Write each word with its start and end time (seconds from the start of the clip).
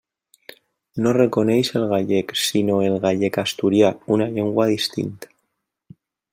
No 1.05 1.11
reconeix 1.17 1.69
el 1.81 1.85
gallec, 1.91 2.33
sinó 2.45 2.79
el 2.87 2.97
«gallec-asturià», 3.05 3.95
una 4.17 4.31
llengua 4.33 4.69
distinta. 4.77 5.35